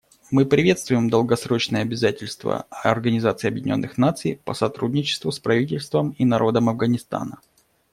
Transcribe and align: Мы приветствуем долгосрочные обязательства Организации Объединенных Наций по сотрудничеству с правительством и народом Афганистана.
Мы 0.31 0.47
приветствуем 0.47 1.11
долгосрочные 1.11 1.83
обязательства 1.83 2.65
Организации 2.71 3.47
Объединенных 3.49 3.99
Наций 3.99 4.41
по 4.43 4.55
сотрудничеству 4.55 5.31
с 5.31 5.37
правительством 5.39 6.15
и 6.17 6.25
народом 6.25 6.69
Афганистана. 6.69 7.37